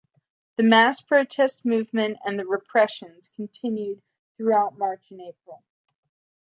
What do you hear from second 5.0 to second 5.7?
and April.